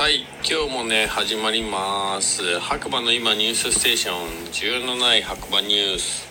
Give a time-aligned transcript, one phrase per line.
[0.00, 2.58] はい今日もね始まります。
[2.58, 6.26] 白馬の今ニュースステーション需要のない白馬ニュース。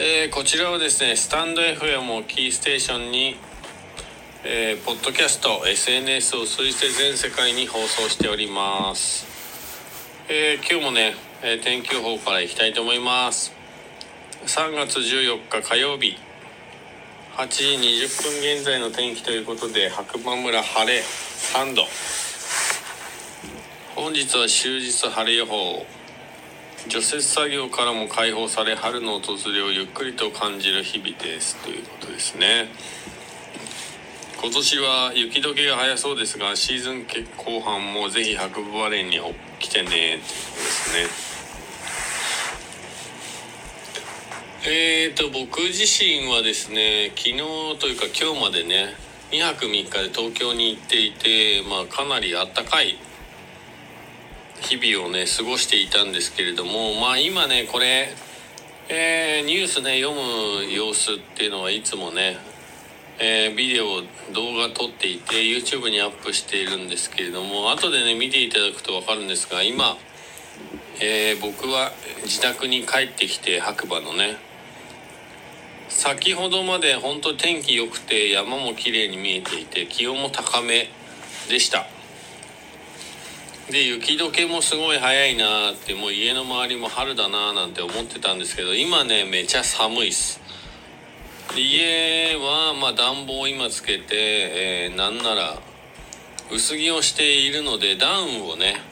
[0.00, 3.36] えー、こちらはですねスタンド FM をキーステーションに
[4.42, 9.24] えー、ポッドキャスト SNS を通じて全世界に放送しております。
[10.28, 11.14] えー、今日もね、
[11.44, 13.52] えー、天気予報からいきたいと思います。
[14.46, 16.18] 3月14日火曜日。
[17.36, 21.04] 8時20分現在の天気ということで白馬村晴れ。
[21.56, 21.84] 3度
[23.94, 25.86] 本日は終日晴れ予報。
[26.86, 31.56] 除雪作業からも解放され春の訪れをゆっくりと感じる日々です。
[31.64, 32.68] ということですね。
[34.38, 37.06] 今年は雪解けが早そうですがシーズン
[37.38, 39.18] 後半もぜひ白馬連に
[39.58, 41.08] 来てねっていうことですね。
[44.68, 47.38] えーと僕自身はですね昨日
[47.78, 52.96] というか今日までね2泊3日で東京に行っていてまあかなりあったかい
[54.60, 58.08] 日々をね過ごしていたんですけれどもまあ今ねこれ、
[58.88, 62.38] えー、ニュースね読む様子っていうのはいつもね、
[63.18, 64.02] えー、ビデオ
[64.32, 69.96] 動画撮っていて YouTube にアップしているんですけれども後でね見ていただくと分かるんですが今、
[71.02, 71.90] えー、僕は
[72.22, 74.45] 自宅に帰ってきて白馬のね
[75.96, 80.90] 先ほどまで本当天気良くて山も綺麗に見えていて気温も高め
[81.48, 81.86] でした。
[83.70, 90.38] で雪解けもすごい早いなってもう家の周りも春だななんて思ってたんですけど今ねめちゃ寒いっす。
[91.56, 95.58] 家はまあ暖房今つけて、えー、なんなら
[96.52, 98.82] 薄着をしているのでダウンをね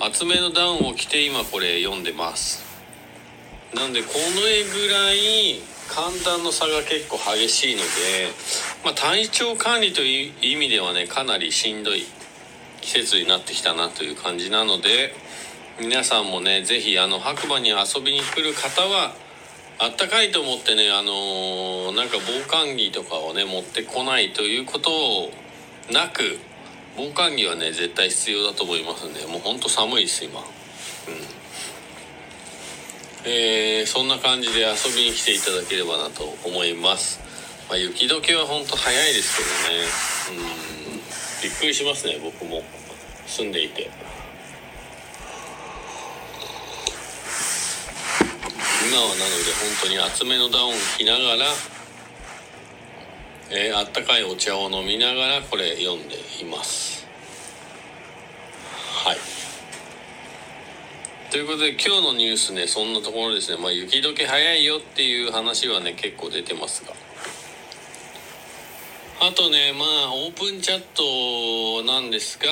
[0.00, 2.64] 厚めのダウンを着て今これ読んでます。
[3.72, 7.86] なんでこの絵ぐらい寒暖の差が結構激しいので、
[8.84, 12.04] まあ、体調管理という意味ではねかなりしんどい
[12.80, 15.12] 季節になってきたなという感じなので
[15.80, 19.14] 皆さんもね是非あの白馬に遊びに来る方は
[19.80, 25.30] あったかいと思ってねあのー、なんか防寒着とかをね持ってこないということを
[25.92, 26.38] なく
[26.96, 30.38] 防寒着はね絶対必要だと思いますんでもうほんと寒いです今。
[30.38, 31.39] うん。
[33.24, 37.20] えー、そんな感じで遊びに来ていただければなと思います、
[37.68, 40.42] まあ、雪解けはほんと早いですけどね。
[40.42, 41.00] うん。
[41.42, 42.62] びっくりしますね僕も。
[43.26, 43.90] 住んでいて。
[48.88, 51.46] 今はなので本当に厚めのダウン着ながら
[53.52, 57.04] えー、あったかいお茶を飲みながらこれ読んでいます
[59.04, 59.16] はい
[61.30, 63.56] ということで今日のニュースねそんなところですね。
[63.56, 66.92] まあ雪解け早いよっていう話はね結構出てますが。
[69.20, 72.48] あとねまあオープンチャットなんですが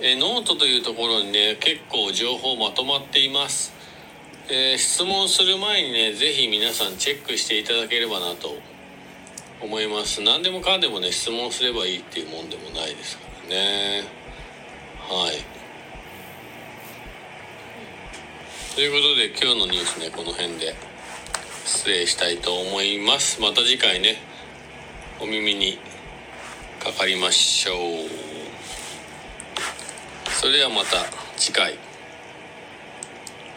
[0.00, 3.74] えノートというところにね結構情報まとまっています、
[4.48, 8.56] えー、質問する前にね是非皆さんチェックしていただければなと
[9.60, 10.22] 思います。
[10.22, 14.04] 何でもかんでもね質問すればいいっていうもんでもないですからね。
[15.06, 15.55] はい。
[18.76, 20.74] ということで今日のニュースねこの辺で
[21.64, 23.40] 失礼したいと思います。
[23.40, 24.16] また次回ね
[25.18, 25.78] お耳に
[26.78, 27.76] かかりましょう。
[30.30, 31.06] それではまた
[31.38, 31.78] 次回。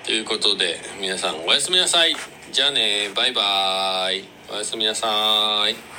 [0.06, 2.16] ということで皆さんおやすみなさい。
[2.54, 4.26] じゃあねバイバーイ。
[4.50, 5.99] おやすみなさい。